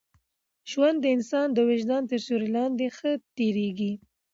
[0.71, 3.93] ژوند د انسان د وجدان تر سیوري لاندي ښه تېرېږي.